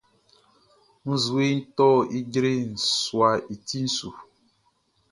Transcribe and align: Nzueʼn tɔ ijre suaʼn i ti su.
Nzueʼn 1.11 1.57
tɔ 1.75 1.87
ijre 2.17 2.53
suaʼn 2.99 3.39
i 3.53 3.55
ti 3.67 3.79
su. 3.95 4.09